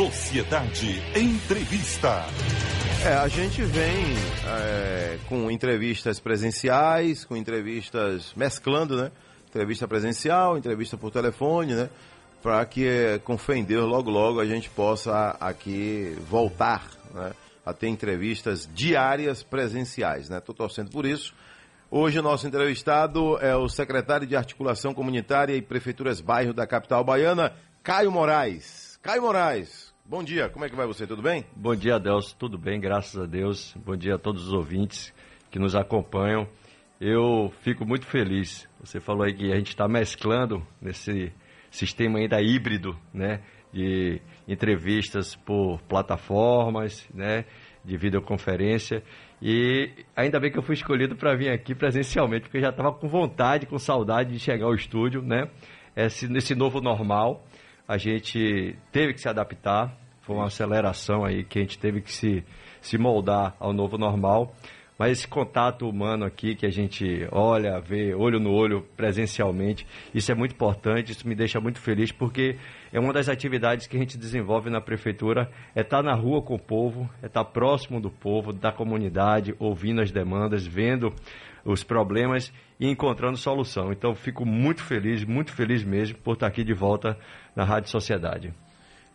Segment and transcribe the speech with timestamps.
[0.00, 2.24] Sociedade Entrevista.
[3.04, 4.06] É, a gente vem
[4.46, 9.12] é, com entrevistas presenciais, com entrevistas mesclando, né?
[9.46, 11.90] Entrevista presencial, entrevista por telefone, né?
[12.42, 17.32] Para que, com fé em Deus, logo logo a gente possa aqui voltar, né?
[17.66, 20.38] A ter entrevistas diárias presenciais, né?
[20.38, 21.34] Estou torcendo por isso.
[21.90, 27.04] Hoje o nosso entrevistado é o secretário de Articulação Comunitária e Prefeituras Bairro da capital
[27.04, 28.98] baiana, Caio Moraes.
[29.02, 31.06] Caio Moraes, bom dia, como é que vai você?
[31.06, 31.44] Tudo bem?
[31.54, 33.72] Bom dia, Adelso, tudo bem, graças a Deus.
[33.76, 35.14] Bom dia a todos os ouvintes
[35.52, 36.48] que nos acompanham.
[37.00, 38.68] Eu fico muito feliz.
[38.80, 41.32] Você falou aí que a gente está mesclando nesse
[41.70, 43.40] sistema ainda híbrido, né?
[43.72, 47.44] De entrevistas por plataformas, né?
[47.84, 49.04] De videoconferência.
[49.40, 52.92] E ainda bem que eu fui escolhido para vir aqui presencialmente, porque eu já estava
[52.92, 55.48] com vontade, com saudade de chegar ao estúdio, né?
[55.94, 57.46] Esse, nesse novo normal
[57.90, 62.12] a gente teve que se adaptar, foi uma aceleração aí que a gente teve que
[62.12, 62.44] se,
[62.80, 64.54] se moldar ao novo normal.
[64.96, 69.84] Mas esse contato humano aqui que a gente olha, vê olho no olho presencialmente,
[70.14, 72.56] isso é muito importante, isso me deixa muito feliz porque
[72.92, 76.54] é uma das atividades que a gente desenvolve na prefeitura, é estar na rua com
[76.54, 81.12] o povo, é estar próximo do povo, da comunidade, ouvindo as demandas, vendo
[81.64, 83.92] os problemas e encontrando solução.
[83.92, 87.16] Então, fico muito feliz, muito feliz mesmo por estar aqui de volta
[87.54, 88.52] na Rádio Sociedade.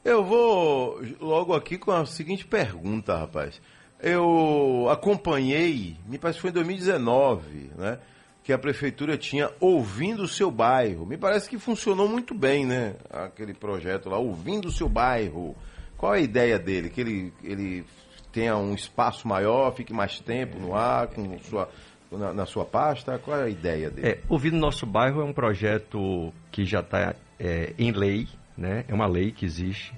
[0.03, 3.59] Eu vou logo aqui com a seguinte pergunta, rapaz.
[4.00, 7.98] Eu acompanhei, me parece que foi em 2019, né?
[8.45, 11.05] Que a prefeitura tinha Ouvindo o Seu Bairro.
[11.05, 12.95] Me parece que funcionou muito bem, né?
[13.09, 15.53] Aquele projeto lá, Ouvindo o Seu Bairro.
[15.97, 16.89] Qual é a ideia dele?
[16.89, 17.85] Que ele, ele
[18.31, 21.69] tenha um espaço maior, fique mais tempo no ar, com sua
[22.11, 23.17] na, na, sua pasta?
[23.19, 24.07] Qual é a ideia dele?
[24.07, 28.85] É, o Vida Nosso Bairro é um projeto que já está é, em lei, né?
[28.88, 29.93] é uma lei que existe.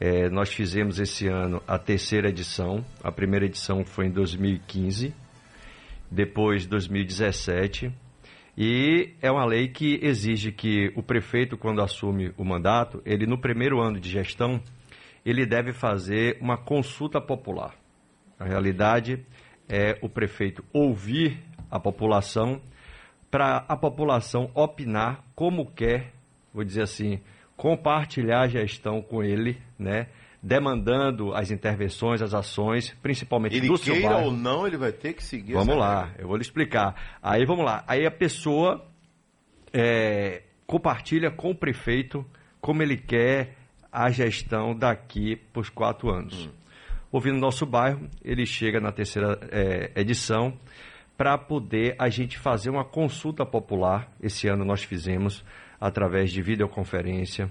[0.00, 5.14] É, nós fizemos esse ano a terceira edição, a primeira edição foi em 2015,
[6.14, 7.92] depois 2017,
[8.56, 13.36] e é uma lei que exige que o prefeito, quando assume o mandato, ele no
[13.36, 14.60] primeiro ano de gestão,
[15.26, 17.74] ele deve fazer uma consulta popular.
[18.38, 19.26] A realidade
[19.68, 21.38] é o prefeito ouvir
[21.68, 22.62] a população
[23.28, 26.12] para a população opinar como quer,
[26.52, 27.20] vou dizer assim,
[27.56, 30.06] compartilhar a gestão com ele, né?
[30.44, 35.14] Demandando as intervenções, as ações, principalmente ele do seu queira ou não, ele vai ter
[35.14, 36.22] que seguir Vamos lá, regra.
[36.22, 37.18] eu vou lhe explicar.
[37.22, 37.82] Aí vamos lá.
[37.86, 38.86] Aí a pessoa
[39.72, 42.24] é, compartilha com o prefeito
[42.60, 43.56] como ele quer
[43.90, 46.46] a gestão daqui para os quatro anos.
[46.46, 46.64] Hum
[47.14, 48.10] ouvindo nosso bairro.
[48.24, 50.58] Ele chega na terceira é, edição
[51.16, 54.12] para poder a gente fazer uma consulta popular.
[54.20, 55.44] Esse ano nós fizemos
[55.80, 57.48] através de videoconferência.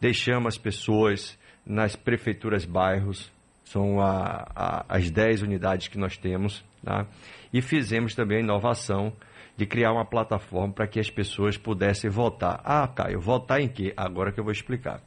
[0.00, 3.32] Deixamos as pessoas nas prefeituras bairros,
[3.64, 7.06] são a, a, as 10 unidades que nós temos, tá?
[7.52, 9.12] e fizemos também a inovação
[9.56, 12.60] de criar uma plataforma para que as pessoas pudessem votar.
[12.64, 13.92] Ah, Caio, votar em quê?
[13.96, 15.00] Agora que eu vou explicar.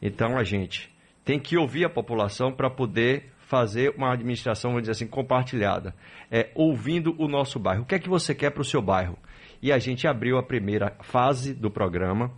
[0.00, 0.90] Então a gente
[1.24, 5.94] tem que ouvir a população para poder fazer uma administração, vamos dizer assim, compartilhada,
[6.30, 7.82] é, ouvindo o nosso bairro.
[7.82, 9.18] O que é que você quer para o seu bairro?
[9.60, 12.32] E a gente abriu a primeira fase do programa,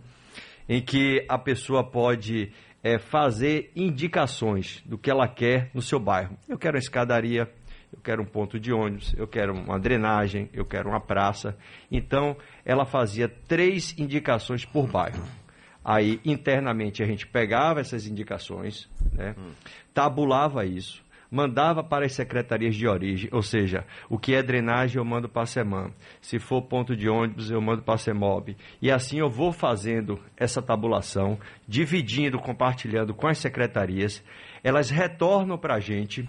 [0.67, 2.51] em que a pessoa pode
[2.85, 6.37] é, fazer indicações do que ela quer no seu bairro.
[6.47, 7.51] Eu quero uma escadaria,
[7.91, 11.57] eu quero um ponto de ônibus, eu quero uma drenagem, eu quero uma praça.
[11.91, 15.23] Então, ela fazia três indicações por bairro.
[15.83, 19.33] Aí, internamente, a gente pegava essas indicações, né,
[19.91, 25.05] tabulava isso, mandava para as secretarias de origem, ou seja, o que é drenagem eu
[25.05, 25.91] mando para a SEMAN,
[26.21, 28.55] se for ponto de ônibus eu mando para a CEMOB.
[28.81, 34.23] E assim eu vou fazendo essa tabulação, dividindo, compartilhando com as secretarias,
[34.63, 36.27] elas retornam para a gente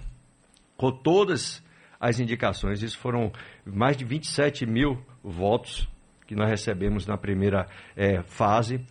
[0.77, 1.65] com todas
[1.99, 3.33] as indicações, isso foram
[3.65, 5.89] mais de 27 mil votos
[6.27, 8.85] que nós recebemos na primeira é, fase,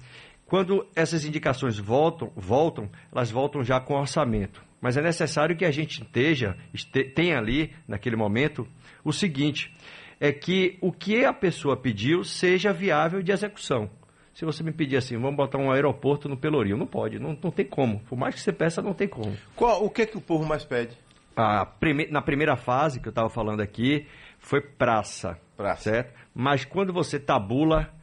[0.46, 4.64] quando essas indicações voltam, voltam, elas voltam já com orçamento.
[4.82, 6.56] Mas é necessário que a gente esteja,
[7.16, 8.68] tenha ali, naquele momento,
[9.04, 9.74] o seguinte:
[10.20, 13.90] é que o que a pessoa pediu seja viável de execução.
[14.34, 17.52] Se você me pedir assim, vamos botar um aeroporto no Pelourinho, não pode, não, não
[17.52, 18.02] tem como.
[18.02, 19.36] Por mais que você peça, não tem como.
[19.56, 20.98] Qual, o que é que o povo mais pede?
[21.80, 24.06] Prime, na primeira fase que eu estava falando aqui,
[24.38, 26.14] foi praça, praça, certo?
[26.34, 27.94] Mas quando você tabula,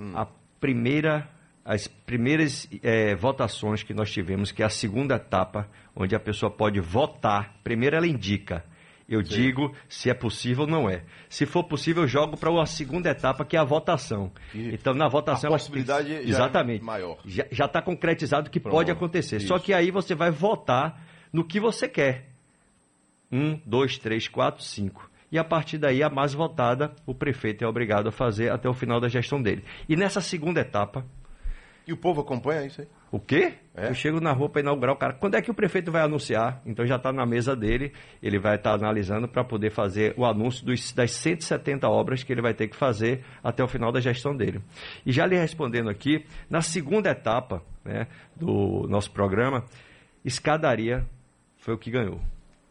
[0.00, 0.12] hum.
[0.14, 0.26] a
[0.58, 1.28] primeira
[1.66, 6.48] as primeiras é, votações que nós tivemos, que é a segunda etapa, onde a pessoa
[6.48, 8.64] pode votar, primeiro ela indica,
[9.08, 9.34] Eu Sim.
[9.34, 11.02] digo se é possível ou não é.
[11.28, 14.32] Se for possível, eu jogo para uma segunda etapa, que é a votação.
[14.54, 15.50] E então, na votação.
[15.50, 17.18] A possibilidade ela, exatamente, é maior.
[17.24, 19.36] Já está concretizado que Pronto, pode acontecer.
[19.36, 19.48] Isso.
[19.48, 22.30] Só que aí você vai votar no que você quer.
[23.30, 25.10] Um, dois, três, quatro, cinco.
[25.32, 28.74] E a partir daí, a mais votada, o prefeito é obrigado a fazer até o
[28.74, 29.64] final da gestão dele.
[29.88, 31.04] E nessa segunda etapa.
[31.86, 32.88] E o povo acompanha isso aí?
[33.12, 33.54] O quê?
[33.74, 33.88] É.
[33.88, 35.12] Eu chego na rua para inaugurar o cara.
[35.14, 36.60] Quando é que o prefeito vai anunciar?
[36.66, 40.24] Então já está na mesa dele, ele vai estar tá analisando para poder fazer o
[40.24, 44.00] anúncio dos, das 170 obras que ele vai ter que fazer até o final da
[44.00, 44.60] gestão dele.
[45.04, 49.64] E já lhe respondendo aqui, na segunda etapa né, do nosso programa,
[50.24, 51.06] escadaria
[51.58, 52.20] foi o que ganhou,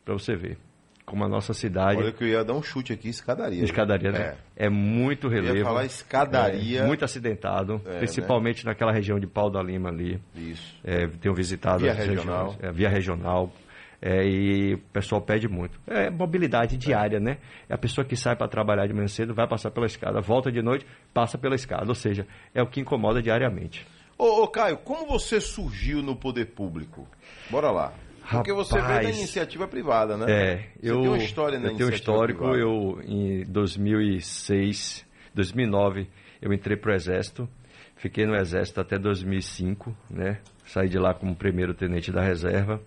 [0.04, 0.58] para você ver
[1.06, 2.00] como a nossa cidade.
[2.00, 3.64] Olha que eu ia dar um chute aqui, escadaria.
[3.64, 4.36] Escadaria, né?
[4.56, 5.54] É, é muito relevo.
[5.54, 6.82] Eu ia falar escadaria.
[6.82, 8.72] É, muito acidentado, é, principalmente né?
[8.72, 10.20] naquela região de Pau da Lima ali.
[10.36, 10.76] Isso.
[10.84, 12.52] É, tenho visitado via regional.
[12.52, 13.54] Regiões, é, via regional.
[14.02, 15.80] É, e o pessoal pede muito.
[15.88, 17.38] É mobilidade diária, né?
[17.70, 20.52] É a pessoa que sai para trabalhar de manhã cedo, vai passar pela escada, volta
[20.52, 21.88] de noite, passa pela escada.
[21.88, 23.86] Ou seja, é o que incomoda diariamente.
[24.18, 27.08] Ô, ô Caio, como você surgiu no poder público?
[27.50, 27.94] Bora lá.
[28.30, 30.26] Porque você veio da iniciativa privada, né?
[30.28, 32.60] É, você eu, tem uma história na eu tenho um histórico, privada.
[32.60, 36.08] eu em 2006, 2009,
[36.42, 37.48] eu entrei para o Exército,
[37.96, 40.40] fiquei no Exército até 2005, né?
[40.66, 42.82] Saí de lá como primeiro tenente da reserva,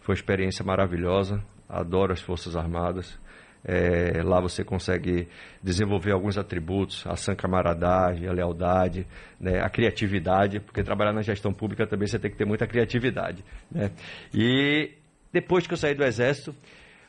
[0.00, 3.18] foi uma experiência maravilhosa, adoro as Forças Armadas,
[3.64, 5.26] é, lá você consegue
[5.62, 9.06] desenvolver alguns atributos, a sã camaradagem, a lealdade,
[9.40, 13.42] né, a criatividade, porque trabalhar na gestão pública também você tem que ter muita criatividade.
[13.70, 13.90] Né?
[14.34, 14.92] E
[15.32, 16.54] depois que eu saí do Exército,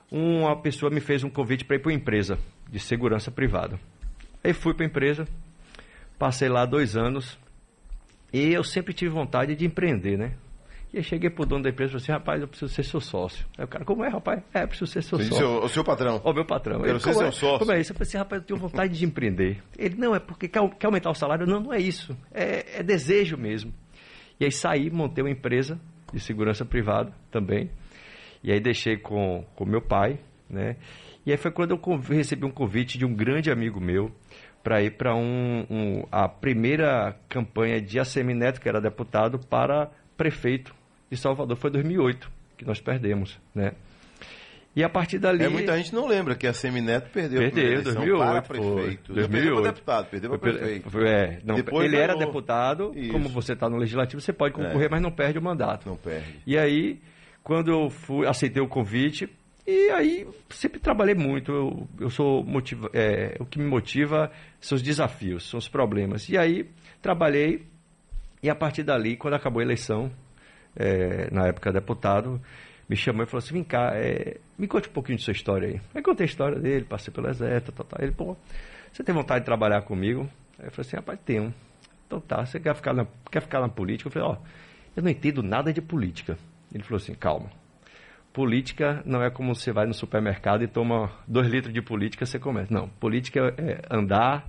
[0.09, 2.37] uma pessoa me fez um convite para ir para uma empresa
[2.69, 3.77] de segurança privada.
[4.43, 5.27] Aí fui para a empresa,
[6.17, 7.37] passei lá dois anos
[8.31, 10.33] e eu sempre tive vontade de empreender, né?
[10.95, 13.01] E eu cheguei pro dono da empresa e falei assim, rapaz, eu preciso ser seu
[13.01, 13.45] sócio.
[13.57, 14.41] Aí o cara, como é, rapaz?
[14.53, 15.35] É, preciso ser seu sócio.
[15.35, 16.21] Seu, o seu patrão?
[16.23, 16.85] O meu patrão.
[16.85, 17.59] Eu ele, ser seu é, sócio.
[17.59, 17.91] Como é isso?
[17.91, 19.61] Eu falei assim, rapaz, eu tenho vontade de empreender.
[19.77, 21.45] Ele, não, é porque quer, quer aumentar o salário?
[21.45, 22.17] Não, não é isso.
[22.33, 23.73] É, é desejo mesmo.
[24.39, 25.77] E aí saí, montei uma empresa
[26.13, 27.69] de segurança privada também.
[28.41, 30.17] E aí deixei com o meu pai,
[30.49, 30.77] né?
[31.25, 34.15] E aí foi quando eu recebi um convite de um grande amigo meu
[34.63, 40.73] para ir para um, um, a primeira campanha de Assemineto, que era deputado, para prefeito
[41.09, 43.73] de Salvador foi 2008, que nós perdemos, né?
[44.75, 45.41] E a partir dali...
[45.41, 48.17] É, muita gente não lembra que a Semineto perdeu Perdeu, 2008.
[48.17, 49.05] Para prefeito.
[49.05, 49.55] Foi, 2008.
[49.55, 50.89] Para deputado, perdeu para prefeito.
[50.89, 52.03] Foi, é, não, Depois ele ganhou.
[52.03, 53.11] era deputado, Isso.
[53.13, 54.89] como você está no Legislativo, você pode concorrer, é.
[54.89, 55.87] mas não perde o mandato.
[55.87, 56.41] Não perde.
[56.45, 56.99] E aí,
[57.41, 59.29] quando eu fui, aceitei o convite,
[59.65, 61.53] e aí sempre trabalhei muito.
[61.53, 64.29] Eu, eu sou motiva, é, o que me motiva
[64.59, 66.27] são os desafios, são os problemas.
[66.27, 66.69] E aí
[67.01, 67.65] trabalhei,
[68.43, 70.11] e a partir dali, quando acabou a eleição,
[70.75, 72.41] é, na época deputado,
[72.87, 75.67] me chamou e falou assim, vem cá, é, me conte um pouquinho de sua história
[75.69, 75.81] aí.
[75.93, 77.99] Aí contei a história dele, passei pelo exército, tal, tal.
[78.01, 78.37] Ele, pô,
[78.91, 80.29] você tem vontade de trabalhar comigo?
[80.59, 81.53] Aí eu falei assim, rapaz, tenho.
[82.07, 84.07] Então tá, você quer ficar na, quer ficar na política?
[84.07, 84.37] Eu falei, ó,
[84.95, 86.37] eu não entendo nada de política.
[86.73, 87.49] Ele falou assim, calma.
[88.31, 92.37] Política não é como você vai no supermercado e toma dois litros de política, você
[92.37, 92.73] começa.
[92.73, 94.45] Não, política é andar,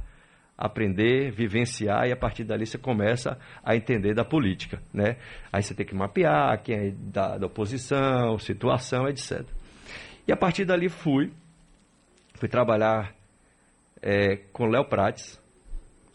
[0.57, 5.17] aprender, vivenciar e a partir dali você começa a entender da política, né?
[5.53, 9.45] Aí você tem que mapear quem é da, da oposição, situação, etc.
[10.27, 11.33] E a partir dali fui,
[12.35, 13.15] fui trabalhar
[14.01, 15.41] é, com Léo Prates,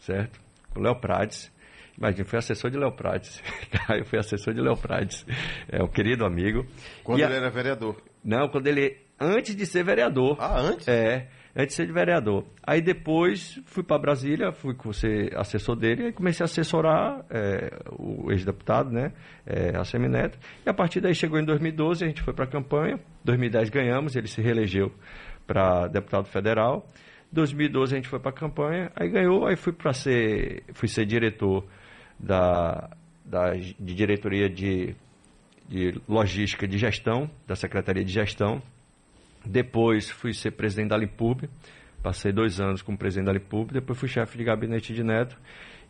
[0.00, 0.40] certo?
[0.74, 1.52] Com Léo Prates.
[1.96, 3.40] Imagina, fui assessor de Léo Prates.
[3.96, 5.24] eu fui assessor de Léo Prates.
[5.68, 6.66] É um querido amigo.
[7.04, 7.36] Quando e ele a...
[7.36, 8.02] era vereador?
[8.24, 8.98] Não, quando ele.
[9.20, 10.36] Antes de ser vereador.
[10.40, 10.88] Ah, antes?
[10.88, 12.44] É antes de ser de vereador.
[12.62, 18.30] Aí depois fui para Brasília, fui ser assessor dele e comecei a assessorar é, o
[18.30, 19.12] ex-deputado, né,
[19.46, 20.38] é, a Semineto.
[20.64, 22.98] E a partir daí chegou em 2012, a gente foi para a campanha.
[23.24, 24.92] 2010 ganhamos, ele se reelegeu
[25.46, 26.86] para deputado federal.
[27.30, 31.06] 2012 a gente foi para a campanha, aí ganhou, aí fui para ser, fui ser
[31.06, 31.64] diretor
[32.18, 32.90] da,
[33.24, 34.94] da de diretoria de,
[35.66, 38.62] de logística de gestão da Secretaria de Gestão
[39.44, 41.48] depois fui ser presidente da Limpub,
[42.02, 45.38] passei dois anos como presidente da Limpub, depois fui chefe de gabinete de Neto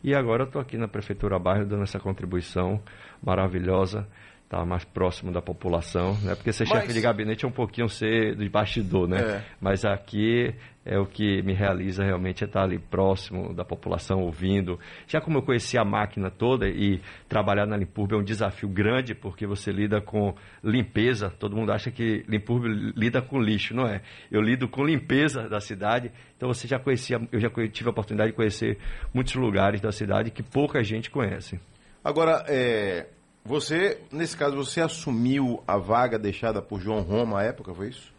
[0.03, 2.81] e agora estou aqui na Prefeitura Bairro dando essa contribuição
[3.21, 4.07] maravilhosa
[4.53, 6.35] estar mais próximo da população, né?
[6.35, 6.81] Porque ser Mas...
[6.81, 9.19] chefe de gabinete é um pouquinho ser de bastidor, né?
[9.19, 9.43] É.
[9.59, 10.53] Mas aqui
[10.85, 14.79] é o que me realiza realmente é estar ali próximo da população, ouvindo.
[15.07, 19.15] Já como eu conheci a máquina toda e trabalhar na Limpurb é um desafio grande,
[19.15, 21.29] porque você lida com limpeza.
[21.29, 24.01] Todo mundo acha que Limpurb lida com lixo, não é?
[24.29, 26.11] Eu lido com limpeza da cidade.
[26.37, 28.77] Então você já conhecia, eu já tive a oportunidade de conhecer
[29.13, 31.59] muitos lugares da cidade que pouca gente conhece.
[32.03, 33.07] Agora, é,
[33.45, 38.11] você, nesse caso, você assumiu a vaga deixada por João Roma à época, foi isso?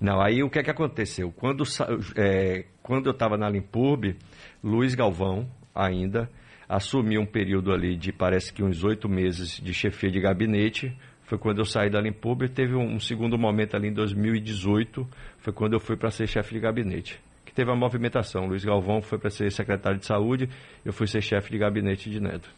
[0.00, 1.32] Não, aí o que é que aconteceu?
[1.32, 1.64] Quando,
[2.16, 4.16] é, quando eu estava na Limpurb,
[4.62, 6.28] Luiz Galvão ainda
[6.68, 10.96] assumiu um período ali de parece que uns oito meses de chefia de gabinete.
[11.24, 15.06] Foi quando eu saí da Limpurb teve um, um segundo momento ali em 2018,
[15.38, 17.20] foi quando eu fui para ser chefe de gabinete
[17.52, 18.46] que teve uma movimentação.
[18.46, 20.48] Luiz Galvão foi para ser secretário de saúde,
[20.84, 22.48] eu fui ser chefe de gabinete de Neto.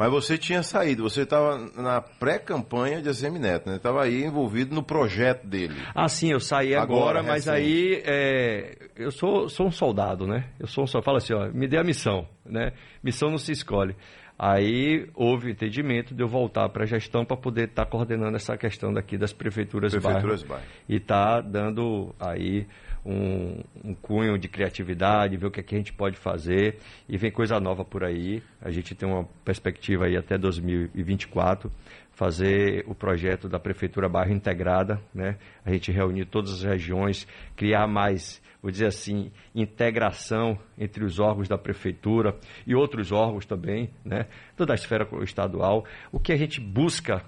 [0.00, 3.76] Mas você tinha saído, você estava na pré-campanha de ACM Neto, né?
[3.76, 5.74] Estava aí envolvido no projeto dele.
[5.94, 10.46] Ah, sim, eu saí agora, agora mas aí é, eu sou, sou um soldado, né?
[10.58, 11.04] Eu sou um soldado.
[11.04, 12.72] Fala assim, ó, me dê a missão, né?
[13.04, 13.94] Missão não se escolhe.
[14.38, 18.56] Aí houve entendimento de eu voltar para a gestão para poder estar tá coordenando essa
[18.56, 20.84] questão daqui das prefeituras, prefeituras bairro, bairro.
[20.88, 22.66] E estar tá dando aí
[23.04, 26.78] um, um, cunho de criatividade, ver o que, é que a gente pode fazer
[27.08, 28.42] e vem coisa nova por aí.
[28.60, 31.70] A gente tem uma perspectiva aí até 2024
[32.12, 35.38] fazer o projeto da prefeitura bairro integrada, né?
[35.64, 37.26] A gente reunir todas as regiões,
[37.56, 43.90] criar mais, vou dizer assim, integração entre os órgãos da prefeitura e outros órgãos também,
[44.04, 44.26] né?
[44.54, 45.86] Toda a esfera estadual.
[46.12, 47.24] O que a gente busca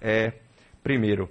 [0.00, 0.32] é,
[0.82, 1.30] primeiro,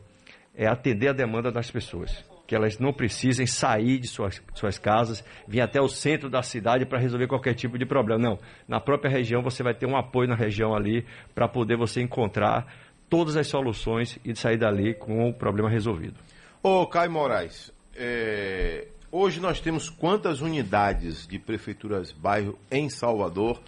[0.54, 5.24] é atender a demanda das pessoas que elas não precisem sair de suas, suas casas,
[5.48, 8.22] vir até o centro da cidade para resolver qualquer tipo de problema.
[8.22, 12.02] Não, na própria região você vai ter um apoio na região ali para poder você
[12.02, 12.68] encontrar
[13.10, 16.20] todas as soluções e sair dali com o problema resolvido.
[16.62, 18.88] Ô Caio Moraes, é...
[19.12, 23.62] hoje nós temos quantas unidades de prefeituras bairro em Salvador?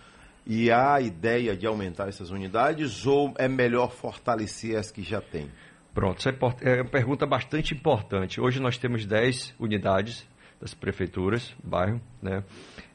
[0.50, 5.20] E há a ideia de aumentar essas unidades ou é melhor fortalecer as que já
[5.20, 5.52] tem?
[5.98, 8.40] Pronto, essa é, é uma pergunta bastante importante.
[8.40, 10.30] Hoje nós temos 10 unidades
[10.62, 12.44] das prefeituras, bairro, né?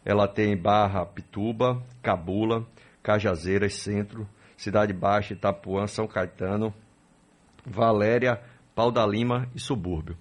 [0.04, 2.64] Ela tem Barra, Pituba, Cabula,
[3.02, 6.72] Cajazeiras, Centro, Cidade Baixa, Itapuã, São Caetano,
[7.66, 8.40] Valéria,
[8.72, 10.16] Pau da Lima e Subúrbio.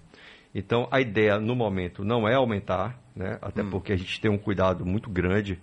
[0.52, 3.38] Então, a ideia no momento não é aumentar, né?
[3.40, 3.70] até hum.
[3.70, 5.56] porque a gente tem um cuidado muito grande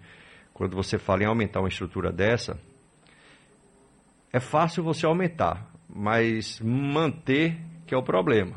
[0.53, 2.57] quando você fala em aumentar uma estrutura dessa.
[4.31, 8.55] É fácil você aumentar, mas manter que é o problema.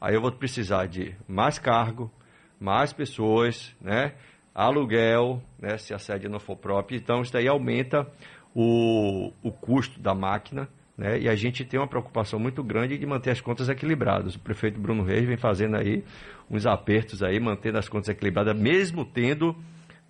[0.00, 2.10] Aí eu vou precisar de mais cargo,
[2.58, 4.14] mais pessoas, né?
[4.54, 5.76] aluguel, né?
[5.76, 6.96] se a sede não for própria.
[6.96, 8.10] Então, isso daí aumenta
[8.54, 10.68] o, o custo da máquina.
[10.96, 11.20] Né?
[11.20, 14.34] E a gente tem uma preocupação muito grande de manter as contas equilibradas.
[14.34, 16.02] O prefeito Bruno Reis vem fazendo aí
[16.50, 19.54] uns apertos aí, mantendo as contas equilibradas, mesmo tendo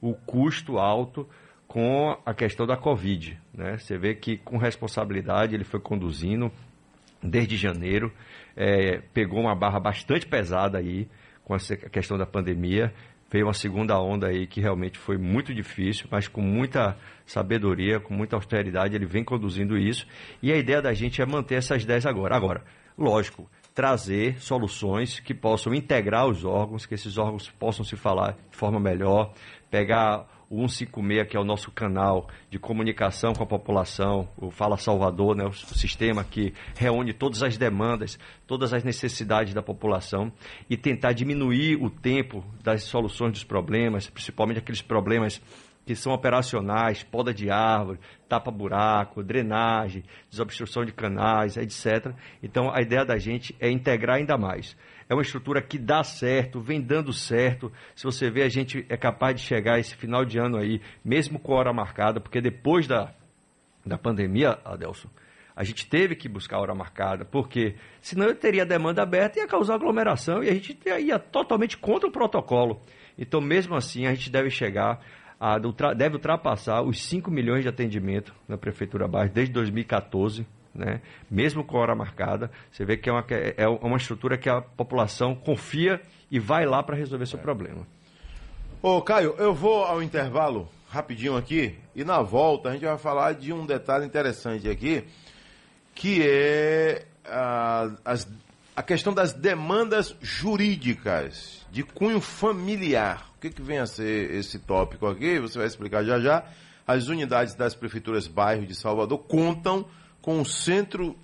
[0.01, 1.29] o custo alto
[1.69, 3.39] com a questão da Covid.
[3.53, 3.77] Né?
[3.77, 6.51] Você vê que com responsabilidade ele foi conduzindo
[7.23, 8.11] desde janeiro,
[8.57, 11.07] é, pegou uma barra bastante pesada aí
[11.45, 11.59] com a
[11.91, 12.93] questão da pandemia,
[13.31, 16.97] veio uma segunda onda aí que realmente foi muito difícil, mas com muita
[17.27, 20.07] sabedoria, com muita austeridade, ele vem conduzindo isso.
[20.43, 22.35] E a ideia da gente é manter essas 10 agora.
[22.35, 22.65] Agora,
[22.97, 28.57] lógico, trazer soluções que possam integrar os órgãos, que esses órgãos possam se falar de
[28.57, 29.33] forma melhor,
[29.71, 34.77] pegar o 156, que é o nosso canal de comunicação com a população, o Fala
[34.77, 40.33] Salvador, né, o sistema que reúne todas as demandas, todas as necessidades da população
[40.69, 45.41] e tentar diminuir o tempo das soluções dos problemas, principalmente aqueles problemas
[45.85, 52.15] que são operacionais, poda de árvore, tapa-buraco, drenagem, desobstrução de canais, etc.
[52.43, 54.77] Então, a ideia da gente é integrar ainda mais
[55.09, 57.73] é uma estrutura que dá certo, vem dando certo.
[57.95, 61.39] Se você vê, a gente é capaz de chegar esse final de ano aí, mesmo
[61.39, 63.15] com hora marcada, porque depois da,
[63.85, 65.09] da pandemia, Adelson,
[65.57, 69.49] a gente teve que buscar hora marcada, porque senão eu teria demanda aberta e ia
[69.49, 72.81] causar aglomeração e a gente ia totalmente contra o protocolo.
[73.17, 75.01] Então, mesmo assim, a gente deve chegar
[75.41, 75.59] a,
[75.97, 80.47] deve ultrapassar os 5 milhões de atendimento na Prefeitura Baixo desde 2014
[80.79, 81.01] né?
[81.31, 82.51] mesmo com hora marcada.
[82.71, 86.83] Você vê que é uma, é uma estrutura que a população confia e vai lá
[86.83, 87.43] para resolver seu é.
[87.43, 87.87] problema.
[88.81, 93.35] Ô, Caio, eu vou ao intervalo rapidinho aqui e na volta a gente vai falar
[93.35, 95.05] de um detalhe interessante aqui,
[95.95, 98.29] que é a, as,
[98.75, 103.29] a questão das demandas jurídicas de cunho familiar.
[103.37, 105.39] O que, que vem a ser esse tópico aqui?
[105.41, 106.45] Você vai explicar já já.
[106.87, 109.87] As unidades das prefeituras bairro de Salvador contam
[110.29, 111.17] com o Centro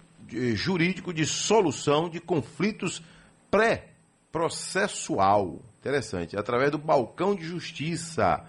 [0.54, 3.02] Jurídico de Solução de Conflitos
[3.50, 5.60] Pré-Processual.
[5.78, 6.38] Interessante.
[6.38, 8.42] Através do Balcão de Justiça,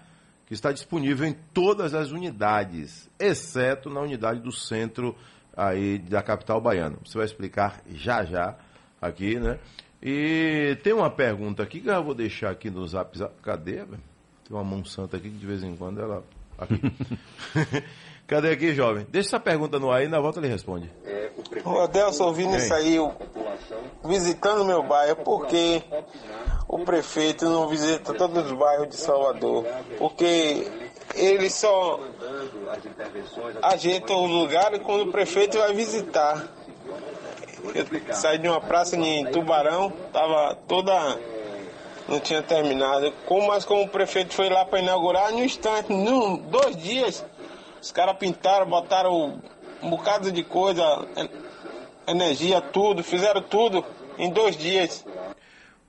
[0.46, 5.14] que está disponível em todas as unidades, exceto na unidade do centro
[5.54, 6.96] aí da capital baiana.
[7.04, 8.56] Você vai explicar já já
[8.98, 9.58] aqui, né?
[10.02, 13.14] E tem uma pergunta aqui que eu vou deixar aqui no zap.
[13.42, 13.84] Cadê?
[13.84, 13.98] Tem
[14.48, 16.24] uma mão santa aqui que de vez em quando ela.
[16.56, 16.80] Aqui.
[18.26, 19.06] Cadê aqui, jovem?
[19.08, 20.90] Deixa essa pergunta no ar e na volta ele responde.
[21.64, 23.12] Ô, Adelson, ouvindo isso aí, o,
[24.04, 25.82] visitando meu bairro, porque
[26.68, 29.64] o prefeito não visita todos os bairros de Salvador,
[29.98, 30.66] porque
[31.14, 32.00] ele só
[33.62, 36.48] ajeita o lugar quando o prefeito vai visitar.
[37.74, 40.92] Eu saí de uma praça em Tubarão, tava toda.
[42.08, 43.12] não tinha terminado.
[43.24, 47.24] Como, mas como o prefeito foi lá para inaugurar, no instante, num, dois dias,
[47.80, 49.40] os caras pintaram, botaram
[49.82, 50.82] um bocado de coisa,
[52.06, 53.84] energia, tudo, fizeram tudo
[54.18, 55.04] em dois dias.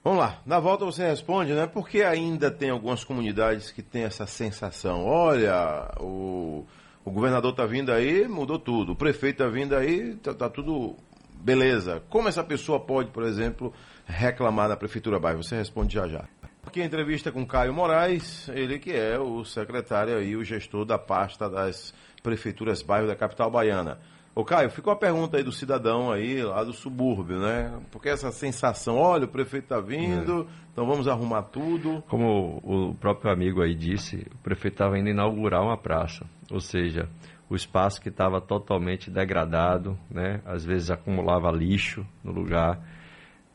[0.04, 1.68] Vamos lá, na volta você responde, né?
[1.68, 5.06] Porque ainda tem algumas comunidades que têm essa sensação.
[5.06, 6.66] Olha, o,
[7.04, 8.94] o governador está vindo aí, mudou tudo.
[8.94, 10.96] O prefeito está vindo aí, tá, tá, tudo
[11.36, 12.02] beleza.
[12.10, 13.74] Como essa pessoa pode, por exemplo,
[14.06, 15.44] reclamar da Prefeitura Bairro?
[15.44, 16.24] Você responde já já.
[16.68, 21.00] Aqui a entrevista com Caio Moraes, ele que é o secretário e o gestor da
[21.00, 23.98] pasta das prefeituras bairro da capital baiana.
[24.36, 27.74] Ô Caio, ficou a pergunta aí do cidadão aí, lá do subúrbio, né?
[27.90, 30.68] Porque essa sensação, olha, o prefeito está vindo, é.
[30.74, 32.04] então vamos arrumar tudo.
[32.10, 37.08] Como o próprio amigo aí disse, o prefeito estava indo inaugurar uma praça, ou seja,
[37.50, 40.42] o espaço que estava totalmente degradado, né?
[40.46, 42.78] Às vezes acumulava lixo no lugar,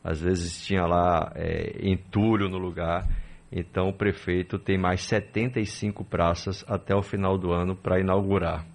[0.03, 3.07] às vezes tinha lá é, entulho no lugar.
[3.51, 8.65] Então o prefeito tem mais 75 praças até o final do ano para inaugurar.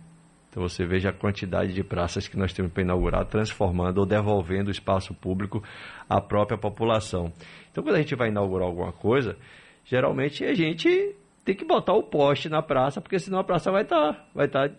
[0.49, 4.69] Então você veja a quantidade de praças que nós temos para inaugurar, transformando ou devolvendo
[4.69, 5.63] o espaço público
[6.09, 7.33] à própria população.
[7.71, 9.37] Então quando a gente vai inaugurar alguma coisa,
[9.85, 13.83] geralmente a gente tem que botar o poste na praça, porque senão a praça vai
[13.83, 14.75] estar, tá, vai estar, tá,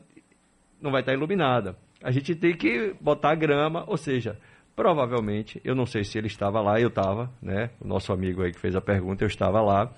[0.81, 1.75] não vai estar tá iluminada.
[2.01, 4.39] A gente tem que botar grama, ou seja,
[4.79, 7.69] provavelmente, eu não sei se ele estava lá, eu estava, né?
[7.81, 9.91] O nosso amigo aí que fez a pergunta, eu estava lá.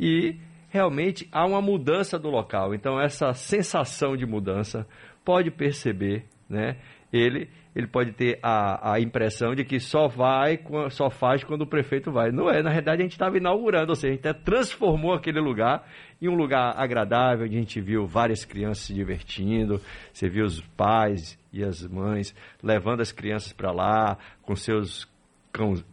[0.00, 0.34] E
[0.68, 2.74] realmente há uma mudança do local.
[2.74, 4.84] Então, essa sensação de mudança
[5.24, 6.76] pode perceber, né?
[7.12, 10.58] Ele, ele pode ter a, a impressão de que só vai,
[10.90, 12.32] só faz quando o prefeito vai.
[12.32, 15.86] Não é, na verdade a gente estava inaugurando, ou seja, a gente transformou aquele lugar
[16.20, 19.78] em um lugar agradável, onde a gente viu várias crianças se divertindo,
[20.10, 25.06] você viu os pais e as mães levando as crianças para lá, com seus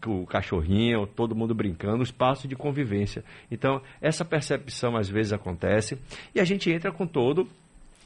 [0.05, 3.23] o cachorrinho, todo mundo brincando, espaço de convivência.
[3.49, 5.97] Então, essa percepção às vezes acontece
[6.35, 7.47] e a gente entra com todo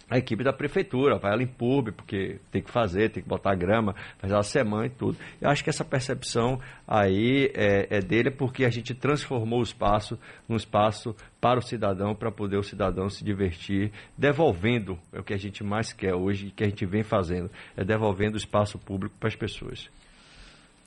[0.09, 3.53] a equipe da prefeitura, vai ela em pub, porque tem que fazer, tem que botar
[3.55, 5.17] grama, fazer a semana e tudo.
[5.41, 10.17] Eu acho que essa percepção aí é, é, dele porque a gente transformou o espaço
[10.47, 15.33] num espaço para o cidadão, para poder o cidadão se divertir, devolvendo, é o que
[15.33, 19.15] a gente mais quer hoje, que a gente vem fazendo, é devolvendo o espaço público
[19.19, 19.89] para as pessoas.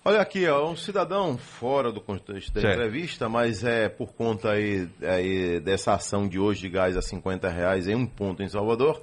[0.02, 2.74] Olha aqui, ó, um cidadão fora do contexto da certo.
[2.74, 7.50] entrevista, mas é por conta aí, aí, dessa ação de hoje de gás a 50
[7.50, 9.02] reais em um ponto em Salvador.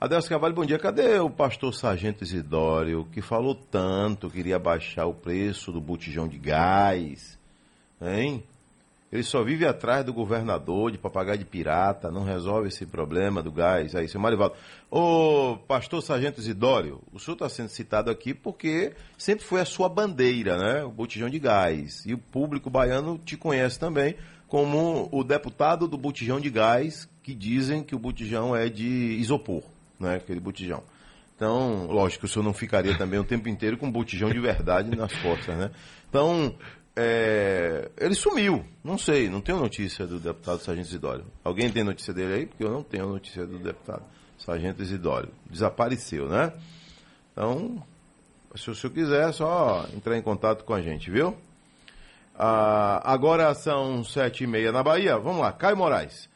[0.00, 0.78] Adelso Cavalho, bom dia.
[0.78, 6.38] Cadê o pastor Sargento Isidório, que falou tanto, queria baixar o preço do botijão de
[6.38, 7.38] gás?
[8.00, 8.42] Hein?
[9.10, 13.50] Ele só vive atrás do governador de papagaio de pirata, não resolve esse problema do
[13.50, 13.94] gás.
[13.94, 14.54] Aí, seu Marivaldo.
[14.90, 19.88] Ô, pastor Sargento Isidório, o senhor está sendo citado aqui porque sempre foi a sua
[19.88, 20.84] bandeira, né?
[20.84, 22.04] O botijão de gás.
[22.04, 24.14] E o público baiano te conhece também
[24.46, 29.62] como o deputado do botijão de gás, que dizem que o botijão é de isopor,
[29.98, 30.16] né?
[30.16, 30.82] Aquele botijão.
[31.34, 34.94] Então, lógico, o senhor não ficaria também o tempo inteiro com um botijão de verdade
[34.96, 35.70] nas costas, né?
[36.08, 36.52] Então,
[37.00, 38.64] é, ele sumiu.
[38.82, 41.24] Não sei, não tenho notícia do deputado Sargento Isidório.
[41.44, 42.46] Alguém tem notícia dele aí?
[42.46, 44.02] Porque eu não tenho notícia do deputado
[44.36, 45.30] Sargento Isidório.
[45.48, 46.52] Desapareceu, né?
[47.30, 47.80] Então,
[48.56, 51.36] se o senhor quiser, é só entrar em contato com a gente, viu?
[52.36, 55.16] Ah, agora são sete e meia na Bahia.
[55.18, 56.28] Vamos lá, Caio Moraes.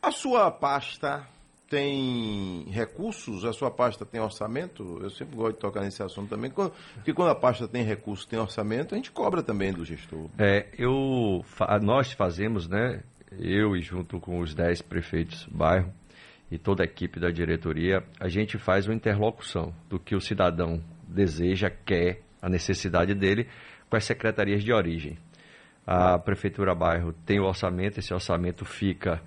[0.00, 1.26] A sua pasta
[1.70, 4.98] tem recursos, a sua pasta tem orçamento?
[5.00, 8.38] Eu sempre gosto de tocar nesse assunto também, porque quando a pasta tem recursos, tem
[8.38, 10.28] orçamento, a gente cobra também do gestor.
[10.36, 11.44] É, eu,
[11.80, 13.04] nós fazemos, né,
[13.38, 15.92] eu e junto com os 10 prefeitos do bairro
[16.50, 20.82] e toda a equipe da diretoria, a gente faz uma interlocução do que o cidadão
[21.06, 23.46] deseja, quer, a necessidade dele
[23.88, 25.16] com as secretarias de origem.
[25.86, 29.22] A Prefeitura Bairro tem o orçamento, esse orçamento fica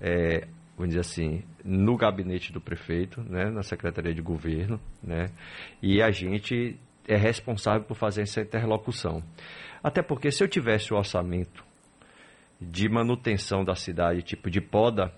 [0.00, 0.46] é,
[0.80, 5.26] vamos dizer assim, no gabinete do prefeito, né, na Secretaria de Governo, né,
[5.82, 6.74] e a gente
[7.06, 9.22] é responsável por fazer essa interlocução.
[9.82, 11.62] Até porque se eu tivesse o orçamento
[12.58, 15.12] de manutenção da cidade, tipo de poda,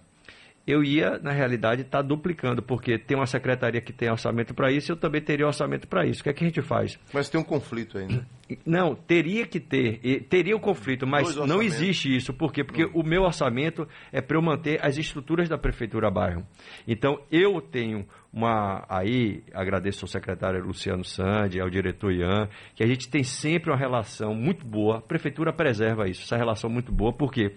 [0.67, 4.71] eu ia, na realidade, estar tá duplicando, porque tem uma secretaria que tem orçamento para
[4.71, 6.21] isso, eu também teria orçamento para isso.
[6.21, 6.99] O que é que a gente faz?
[7.13, 8.27] Mas tem um conflito ainda.
[8.65, 9.99] Não, teria que ter,
[10.29, 12.33] teria o conflito, mas não existe isso.
[12.33, 12.63] Por quê?
[12.63, 16.47] Porque o meu orçamento é para eu manter as estruturas da Prefeitura Bairro.
[16.87, 18.85] Então, eu tenho uma.
[18.89, 23.77] Aí, agradeço ao secretário Luciano Sandi, ao diretor Ian, que a gente tem sempre uma
[23.77, 24.99] relação muito boa.
[24.99, 27.53] A Prefeitura preserva isso, essa relação muito boa, porque.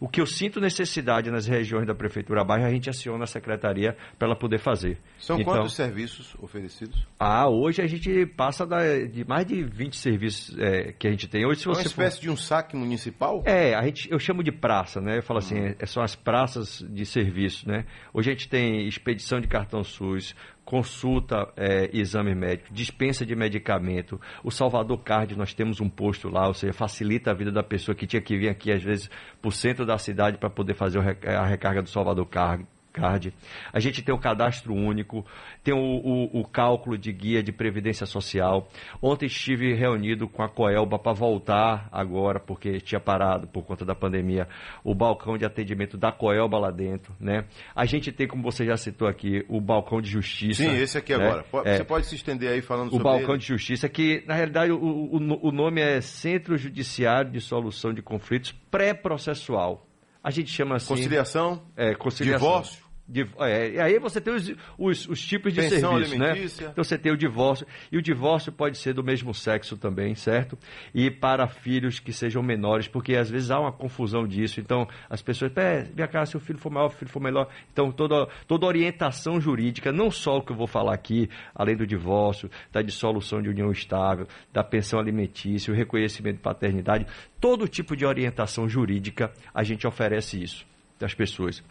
[0.00, 3.96] O que eu sinto necessidade nas regiões da Prefeitura Bairro, a gente aciona a secretaria
[4.18, 4.98] para ela poder fazer.
[5.18, 7.06] São Então, quantos serviços oferecidos?
[7.18, 11.26] Ah, hoje a gente passa da- de mais de 20 serviços é, que a gente
[11.28, 11.46] tem.
[11.46, 13.42] Hoje, se É uma você for- espécie de um saque municipal?
[13.46, 15.18] É, a gente, eu chamo de praça, né?
[15.18, 17.84] Eu falo assim, é, são as praças de serviço, né?
[18.12, 20.34] Hoje a gente tem expedição de cartão SUS,
[20.66, 24.20] consulta, é, exame médico, dispensa de medicamento.
[24.42, 27.94] O Salvador Card, nós temos um posto lá, ou seja, facilita a vida da pessoa
[27.94, 29.08] que tinha que vir aqui, às vezes,
[29.42, 32.66] o centro da cidade para poder fazer a recarga do Salvador Card.
[32.96, 33.32] Card.
[33.72, 35.24] A gente tem o cadastro único,
[35.62, 38.68] tem o, o- o cálculo de guia de previdência social.
[39.02, 43.94] Ontem estive reunido com a Coelba para voltar agora, porque tinha parado por conta da
[43.94, 44.48] pandemia,
[44.82, 47.14] o balcão de atendimento da Coelba lá dentro.
[47.20, 47.44] Né?
[47.74, 50.62] A gente tem, como você já citou aqui, o balcão de justiça.
[50.62, 51.22] Sim, esse aqui né?
[51.26, 51.44] agora.
[51.66, 51.76] É.
[51.76, 53.38] Você pode se estender aí falando O sobre balcão ele?
[53.38, 58.00] de justiça, que na realidade o, o, o nome é Centro Judiciário de Solução de
[58.00, 59.86] Conflitos Pré-Processual.
[60.22, 60.88] A gente chama assim.
[60.94, 61.62] Conciliação?
[61.76, 62.48] É, conciliação.
[62.48, 62.85] Divórcio?
[63.08, 66.30] Div- é, e aí você tem os, os, os tipos de Pensão serviço, né?
[66.30, 66.68] alimentícia.
[66.72, 67.64] Então você tem o divórcio.
[67.92, 70.58] E o divórcio pode ser do mesmo sexo também, certo?
[70.92, 74.58] E para filhos que sejam menores, porque às vezes há uma confusão disso.
[74.58, 77.48] Então as pessoas, pé, vem cá, se o filho for maior, o filho for menor.
[77.72, 81.86] Então toda, toda orientação jurídica, não só o que eu vou falar aqui, além do
[81.86, 87.06] divórcio, da dissolução de união estável, da pensão alimentícia, o reconhecimento de paternidade,
[87.40, 90.66] todo tipo de orientação jurídica, a gente oferece isso
[90.98, 91.62] das pessoas.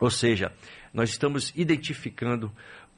[0.00, 0.52] Ou seja,
[0.92, 2.50] nós estamos identificando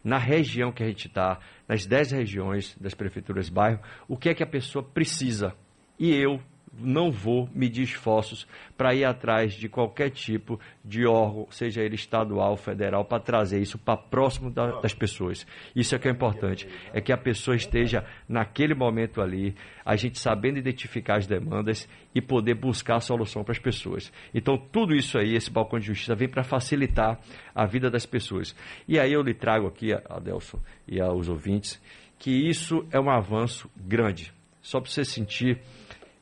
[0.05, 1.39] na região que a gente está,
[1.69, 5.55] nas 10 regiões das prefeituras bairro, o que é que a pessoa precisa.
[5.99, 6.41] E eu
[6.79, 12.57] não vou medir esforços para ir atrás de qualquer tipo de órgão, seja ele estadual,
[12.57, 15.47] federal, para trazer isso para próximo da- das pessoas.
[15.77, 19.55] Isso é que é importante, é que a pessoa esteja naquele momento ali,
[19.85, 24.13] a gente sabendo identificar as demandas e poder buscar a solução para as pessoas.
[24.35, 27.19] Então, tudo isso aí, esse balcão de justiça, vem para facilitar
[27.55, 28.57] a vida das pessoas.
[28.89, 30.59] E aí eu lhe trago aqui, Adelson,
[30.89, 31.81] e aos ouvintes,
[32.19, 34.33] que isso é um avanço grande.
[34.63, 35.59] Só para você sentir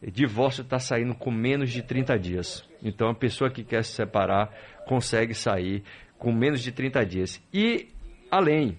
[0.09, 2.65] divórcio está saindo com menos de 30 dias.
[2.83, 4.51] Então, a pessoa que quer se separar
[4.87, 5.83] consegue sair
[6.19, 7.43] com menos de 30 dias.
[7.53, 7.89] E,
[8.31, 8.79] além,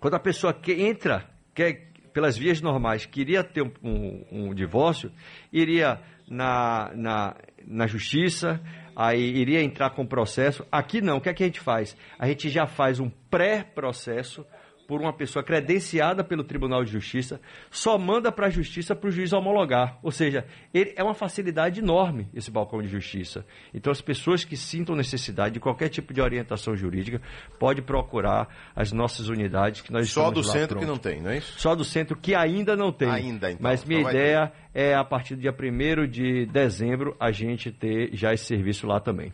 [0.00, 5.10] quando a pessoa que entra, quer, pelas vias normais, queria ter um, um- um divórcio,
[5.52, 8.60] iria na, na, na justiça,
[8.94, 10.64] aí iria entrar com processo.
[10.70, 11.96] Aqui não, o que é que a gente faz?
[12.18, 14.44] A gente já faz um pré-processo
[14.86, 19.10] por uma pessoa credenciada pelo Tribunal de Justiça, só manda para a Justiça para o
[19.10, 19.98] juiz homologar.
[20.02, 23.44] Ou seja, ele, é uma facilidade enorme esse balcão de justiça.
[23.72, 27.20] Então, as pessoas que sintam necessidade de qualquer tipo de orientação jurídica,
[27.58, 30.86] pode procurar as nossas unidades que nós Só do centro que pronto.
[30.86, 31.58] não tem, não é isso?
[31.58, 33.10] Só do centro que ainda não tem.
[33.10, 33.62] Ainda, então.
[33.62, 38.10] Mas minha Então ideia é, a partir do dia 1 de dezembro, a gente ter
[38.12, 39.32] já esse serviço lá também.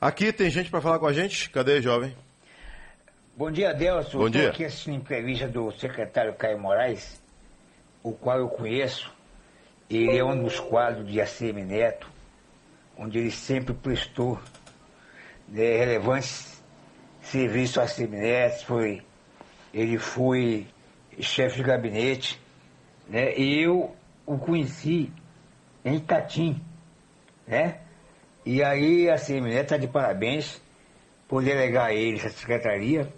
[0.00, 1.48] Aqui tem gente para falar com a gente?
[1.50, 2.14] Cadê, jovem?
[3.34, 4.18] Bom dia, Adelson.
[4.18, 4.50] Bom Estou dia.
[4.50, 7.18] aqui assistindo a entrevista do secretário Caio Moraes,
[8.02, 9.10] o qual eu conheço.
[9.88, 12.06] Ele é um dos quadros de ACM Neto,
[12.94, 14.38] onde ele sempre prestou
[15.48, 16.62] né, relevantes
[17.22, 18.66] serviços a ACM Neto.
[18.66, 19.02] Foi,
[19.72, 20.66] ele foi
[21.18, 22.38] chefe de gabinete,
[23.08, 23.34] né?
[23.34, 25.10] E eu o conheci
[25.82, 26.62] em Itatim,
[27.46, 27.80] né?
[28.44, 30.60] E aí a ACM Neto está de parabéns
[31.26, 33.08] por delegar ele essa secretaria,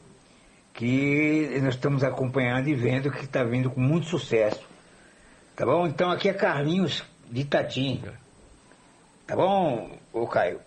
[0.74, 4.60] que nós estamos acompanhando e vendo que está vindo com muito sucesso.
[5.56, 5.86] Tá bom?
[5.86, 8.02] Então aqui é Carlinhos de Itatim.
[9.26, 10.60] Tá bom, ô Caio?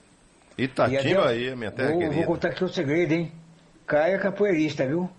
[0.58, 2.16] E Itatim, Bahia, minha terra vou, querida.
[2.16, 3.32] vou contar aqui o segredo, hein?
[3.86, 5.02] Caio é capoeirista, viu?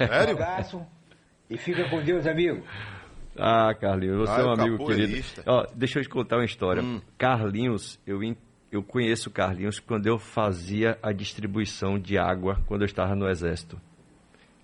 [0.00, 0.34] Um Sério?
[0.34, 0.86] abraço
[1.50, 2.62] e fica com Deus, amigo.
[3.36, 5.24] Ah, Carlinhos, você Ah, é um amigo querido.
[5.46, 6.82] Ó, deixa eu te contar uma história.
[6.82, 7.00] Hum.
[7.16, 8.20] Carlinhos, eu,
[8.70, 13.28] eu conheço o Carlinhos quando eu fazia a distribuição de água quando eu estava no
[13.28, 13.80] Exército,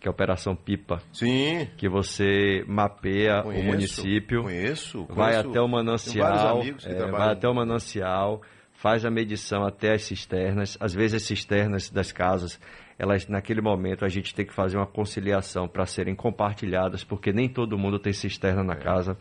[0.04, 1.66] que é a Operação Pipa, Sim.
[1.78, 5.06] que você mapeia Conheço, o município, Conheço.
[5.06, 8.42] vai conheço- até o manancial, é, vai até o manancial,
[8.74, 10.76] faz a medição até as cisternas.
[10.78, 12.60] Às vezes as cisternas das casas,
[12.98, 17.48] elas naquele momento a gente tem que fazer uma conciliação para serem compartilhadas, porque nem
[17.48, 18.64] todo mundo tem cisterna É.
[18.64, 19.16] na casa.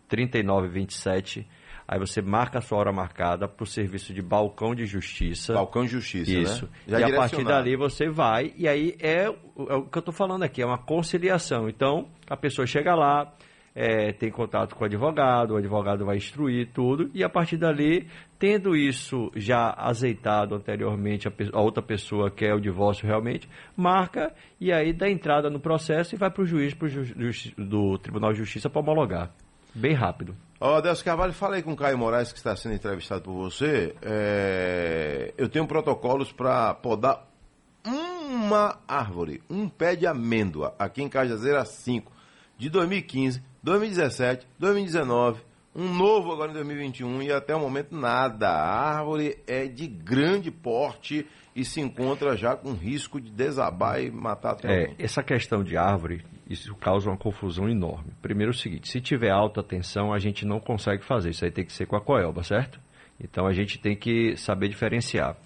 [0.08, 1.46] 3927.
[1.86, 5.54] Aí você marca a sua hora marcada para o serviço de balcão de justiça.
[5.54, 6.66] Balcão de Justiça, Isso.
[6.86, 6.86] né?
[6.86, 10.12] Já e a partir dali você vai, e aí é, é o que eu estou
[10.12, 11.66] falando aqui, é uma conciliação.
[11.66, 13.32] Então, a pessoa chega lá,
[13.80, 18.08] é, tem contato com o advogado, o advogado vai instruir tudo, e a partir dali,
[18.36, 24.72] tendo isso já azeitado anteriormente, a, a outra pessoa quer o divórcio realmente, marca e
[24.72, 27.14] aí dá entrada no processo e vai para o juiz pro ju-
[27.56, 29.30] do Tribunal de Justiça para homologar.
[29.72, 30.34] Bem rápido.
[30.60, 33.94] Ó, Adelso Carvalho, falei com o Caio Moraes, que está sendo entrevistado por você.
[34.02, 37.28] É, Eu tenho protocolos para podar
[37.86, 42.10] uma árvore, um pé de amêndoa, aqui em Cajazeira 5,
[42.58, 45.40] de 2015, 2017, 2019,
[45.74, 48.48] um novo agora em 2021 e até o momento nada.
[48.48, 54.10] A árvore é de grande porte e se encontra já com risco de desabar e
[54.10, 58.12] matar até É, essa questão de árvore, isso causa uma confusão enorme.
[58.22, 61.30] Primeiro é o seguinte, se tiver alta tensão, a gente não consegue fazer.
[61.30, 62.80] Isso aí tem que ser com a coelba, certo?
[63.20, 65.36] Então a gente tem que saber diferenciar.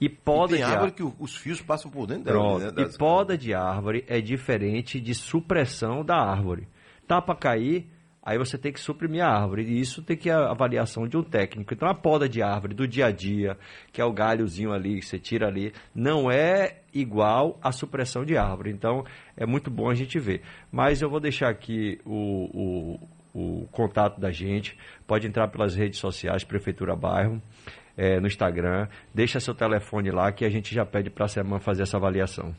[0.00, 2.38] E poda E tem de árvore ar- que os fios passam por dentro dela.
[2.38, 2.60] Pronto.
[2.62, 6.66] né, E das- poda de árvore é diferente de supressão da árvore.
[7.10, 7.88] Tá para cair,
[8.22, 9.64] aí você tem que suprimir a árvore.
[9.64, 11.74] E isso tem que a avaliação de um técnico.
[11.74, 13.58] Então a poda de árvore do dia a dia,
[13.92, 18.36] que é o galhozinho ali que você tira ali, não é igual à supressão de
[18.36, 18.70] árvore.
[18.70, 19.04] Então
[19.36, 20.42] é muito bom a gente ver.
[20.70, 23.00] Mas eu vou deixar aqui o,
[23.34, 24.78] o, o contato da gente.
[25.04, 27.42] Pode entrar pelas redes sociais, Prefeitura Bairro.
[27.96, 31.58] é, no Instagram, deixa seu telefone lá que a gente já pede para a semana
[31.58, 32.54] fazer essa avaliação.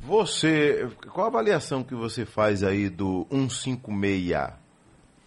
[0.00, 4.32] Você, qual a avaliação que você faz aí do 156?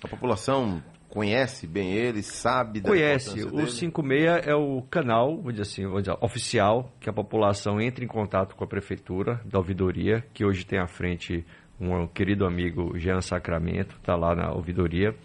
[0.04, 3.72] A população conhece bem ele, sabe da Conhece, o dele?
[3.72, 8.08] 56 é o canal, vamos dizer assim, vamos dizer, oficial, que a população entra em
[8.08, 11.44] contato com a prefeitura da ouvidoria, que hoje tem à frente
[11.80, 15.16] um querido amigo Jean Sacramento, está lá na ouvidoria.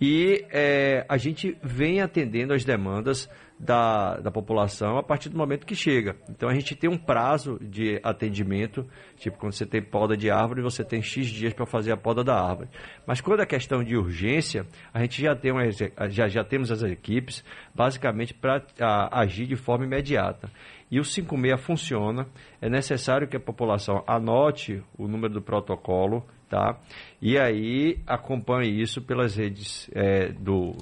[0.00, 5.66] E é, a gente vem atendendo as demandas da, da população a partir do momento
[5.66, 6.16] que chega.
[6.28, 10.60] Então a gente tem um prazo de atendimento, tipo quando você tem poda de árvore,
[10.60, 12.68] você tem X dias para fazer a poda da árvore.
[13.06, 16.82] Mas quando é questão de urgência, a gente já, tem uma, já, já temos as
[16.82, 17.42] equipes
[17.74, 18.62] basicamente para
[19.10, 20.50] agir de forma imediata.
[20.90, 22.26] E o 56 funciona,
[22.60, 26.78] é necessário que a população anote o número do protocolo, tá?
[27.20, 30.76] E aí acompanhe isso pelas redes é, do,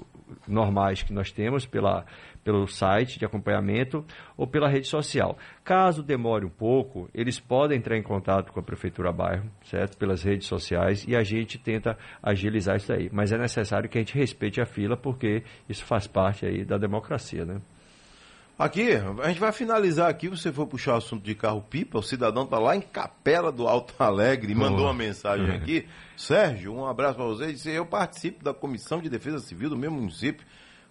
[0.47, 2.05] normais que nós temos, pela,
[2.43, 4.05] pelo site de acompanhamento
[4.37, 5.39] ou pela rede social.
[5.65, 9.97] Caso demore um pouco, eles podem entrar em contato com a Prefeitura Bairro, certo?
[9.97, 13.09] Pelas redes sociais e a gente tenta agilizar isso aí.
[13.13, 16.77] Mas é necessário que a gente respeite a fila, porque isso faz parte aí da
[16.77, 17.61] democracia, né?
[18.57, 20.29] Aqui, a gente vai finalizar aqui.
[20.29, 23.95] Você for puxar o assunto de carro-pipa, o cidadão tá lá em Capela do Alto
[23.99, 25.89] Alegre e mandou uma mensagem aqui.
[26.17, 27.53] Sérgio, um abraço para você.
[27.53, 30.47] Disse, eu participo da Comissão de Defesa Civil do meu município.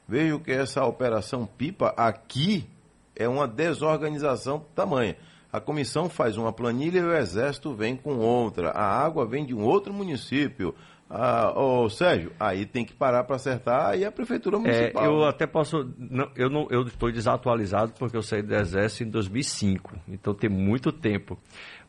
[0.05, 2.69] Vejo que essa operação pipa aqui
[3.15, 5.15] é uma desorganização tamanha.
[5.49, 8.71] A comissão faz uma planilha e o exército vem com outra.
[8.71, 10.75] A água vem de um outro município.
[11.15, 15.05] Ah, ô, Sérgio, aí tem que parar para acertar e a prefeitura É, municipal.
[15.05, 15.87] eu até posso.
[15.95, 20.49] Não, eu não, eu estou desatualizado porque eu saí do Exército em 2005, então tem
[20.49, 21.37] muito tempo.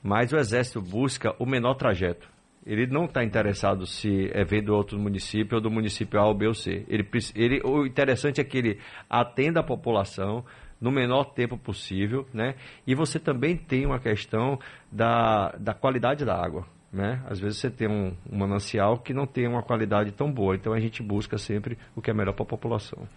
[0.03, 2.29] Mas o Exército busca o menor trajeto.
[2.67, 6.35] Ele não está interessado se é vem do outro município ou do município A, ou
[6.35, 6.85] B ou C.
[6.89, 10.45] Ele, ele, o interessante é que ele atenda a população
[10.81, 12.57] no menor tempo possível, né?
[12.87, 14.59] E você também tem uma questão
[14.93, 16.67] da, da qualidade da água.
[16.95, 17.21] Né?
[17.29, 20.73] Às vezes você tem um, um manancial que não tem uma qualidade tão boa, então
[20.73, 23.09] a gente busca sempre o que é melhor para a população.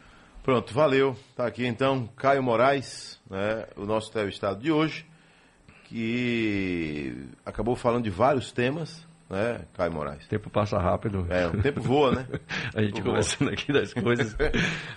[0.42, 1.16] Pronto, valeu.
[1.36, 5.06] Tá aqui então Caio Moraes, né, o nosso entrevistado de hoje,
[5.84, 10.26] que acabou falando de vários temas, né, Caio Moraes?
[10.26, 11.28] O tempo passa rápido.
[11.30, 12.28] É, o tempo voa, né?
[12.74, 14.36] a gente conversando aqui das coisas.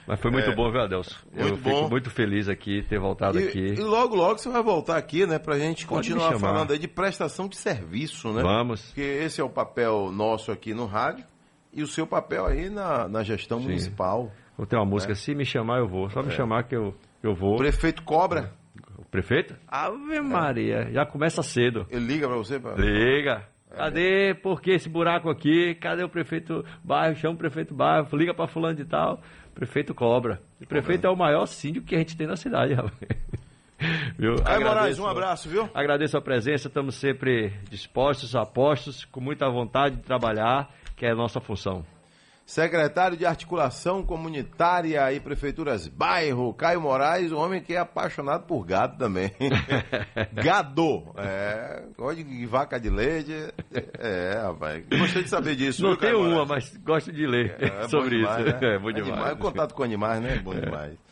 [0.07, 1.17] Mas foi muito é, bom, viu, Adelson?
[1.35, 1.71] Eu bom.
[1.71, 3.59] fico muito feliz aqui, ter voltado e, aqui.
[3.59, 6.89] E logo, logo você vai voltar aqui, né, pra gente Pode continuar falando aí de
[6.89, 8.43] prestação de serviço, né?
[8.43, 8.87] Vamos.
[8.87, 11.25] Porque esse é o papel nosso aqui no rádio
[11.73, 13.65] e o seu papel aí na, na gestão Sim.
[13.65, 14.33] municipal.
[14.57, 15.17] Vou ter uma música, é.
[15.17, 16.11] se me chamar eu vou.
[16.11, 16.37] Só me é.
[16.37, 17.55] chamar que eu, eu vou.
[17.55, 18.53] O prefeito cobra.
[18.99, 19.57] O prefeito?
[19.67, 21.87] Ave Maria, já começa cedo.
[21.91, 22.61] Ele liga pra você?
[22.61, 22.75] Pra...
[22.75, 23.49] Liga.
[23.77, 24.35] Cadê?
[24.35, 25.75] Por que esse buraco aqui?
[25.77, 27.17] Cadê o prefeito bairro?
[27.17, 29.21] Chama o prefeito bairro, liga para fulano de tal.
[29.55, 30.41] Prefeito cobra.
[30.61, 32.95] O prefeito é o maior síndico que a gente tem na cidade, rapaz.
[34.19, 34.37] Viu?
[34.43, 35.69] Caio Moraes, um abraço, viu?
[35.73, 41.15] Agradeço a presença, estamos sempre dispostos, apostos, com muita vontade de trabalhar, que é a
[41.15, 41.85] nossa função
[42.51, 48.67] secretário de Articulação Comunitária e Prefeituras Bairro, Caio Moraes, um homem que é apaixonado por
[48.67, 49.31] gado também.
[50.35, 51.15] Gado.
[51.17, 53.33] É, gosta de vaca de leite.
[53.97, 54.85] É, rapaz.
[54.91, 55.83] Gostei de saber disso.
[55.83, 58.61] Não tenho uma, mas gosto de ler é, é sobre demais, isso.
[58.61, 58.75] Né?
[58.75, 59.09] É bom demais.
[59.09, 59.33] É demais.
[59.33, 60.35] O contato com animais, né?
[60.35, 60.99] É bom demais.